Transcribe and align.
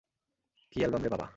কী 0.71 0.77
অ্যালবামরে 0.79 1.09
বাবা! 1.09 1.27